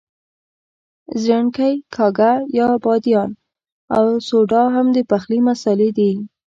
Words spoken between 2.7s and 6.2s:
بادیان او سوډا هم د پخلي مسالې دي.